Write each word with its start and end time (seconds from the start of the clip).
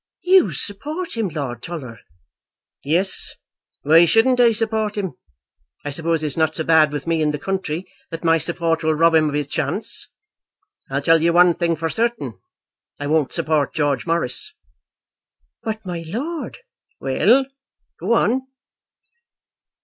"You 0.23 0.51
support 0.51 1.15
him, 1.15 1.27
Lord 1.27 1.61
Tulla!" 1.61 1.97
"Yes; 2.83 3.35
why 3.83 4.05
shouldn't 4.05 4.39
I 4.39 4.51
support 4.51 4.97
him? 4.97 5.13
I 5.85 5.91
suppose 5.91 6.23
it's 6.23 6.35
not 6.35 6.55
so 6.55 6.63
bad 6.63 6.91
with 6.91 7.05
me 7.05 7.21
in 7.21 7.29
the 7.29 7.37
country 7.37 7.87
that 8.09 8.23
my 8.23 8.39
support 8.39 8.81
will 8.81 8.95
rob 8.95 9.13
him 9.13 9.29
of 9.29 9.35
his 9.35 9.45
chance! 9.45 10.07
I'll 10.89 11.03
tell 11.03 11.21
you 11.21 11.33
one 11.33 11.53
thing 11.53 11.75
for 11.75 11.87
certain, 11.87 12.39
I 12.99 13.05
won't 13.05 13.31
support 13.31 13.75
George 13.75 14.07
Morris." 14.07 14.55
"But, 15.61 15.85
my 15.85 16.03
lord" 16.07 16.57
"Well; 16.99 17.45
go 17.99 18.13
on." 18.13 18.47